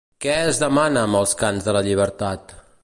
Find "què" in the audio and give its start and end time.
0.23-0.31